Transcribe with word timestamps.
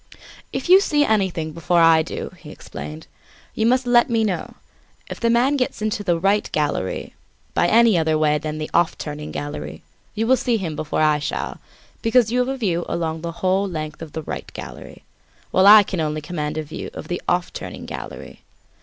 "If 0.51 0.67
you 0.67 0.81
see 0.81 1.05
anything 1.05 1.51
before 1.51 1.79
I 1.79 2.01
do," 2.01 2.33
he 2.39 2.49
explained, 2.49 3.05
"you 3.53 3.67
must 3.67 3.85
let 3.85 4.09
me 4.09 4.23
know. 4.23 4.55
If 5.11 5.19
the 5.19 5.29
man 5.29 5.57
gets 5.57 5.79
into 5.79 6.03
the 6.03 6.17
'right' 6.19 6.51
gallery 6.51 7.13
by 7.53 7.67
any 7.67 7.99
other 7.99 8.17
way 8.17 8.39
than 8.39 8.57
the 8.57 8.71
'off 8.73 8.97
turning' 8.97 9.31
gallery, 9.31 9.83
you 10.15 10.25
will 10.25 10.37
see 10.37 10.57
him 10.57 10.75
before 10.75 11.01
I 11.03 11.19
shall, 11.19 11.59
because 12.01 12.31
you 12.31 12.39
have 12.39 12.47
a 12.49 12.57
view 12.57 12.83
along 12.89 13.21
the 13.21 13.31
whole 13.43 13.69
length 13.69 14.01
of 14.01 14.13
the 14.13 14.23
'right' 14.23 14.51
gallery, 14.53 15.03
while 15.51 15.67
I 15.67 15.83
can 15.83 15.99
only 16.01 16.21
command 16.21 16.57
a 16.57 16.63
view 16.63 16.89
of 16.95 17.07
the 17.07 17.21
'off 17.29 17.53
turning' 17.53 17.85
gallery. 17.85 18.41